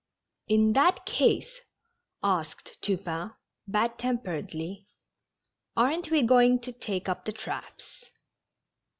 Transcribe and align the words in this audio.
"In 0.55 0.73
that 0.73 1.05
case," 1.05 1.59
asked 2.23 2.81
Tupain, 2.81 3.35
bad 3.67 3.99
temperedly, 3.99 4.87
"aren't 5.77 6.09
we 6.09 6.23
going 6.23 6.59
to 6.61 6.71
take 6.71 7.07
up 7.07 7.25
the 7.25 7.31
traps 7.31 8.05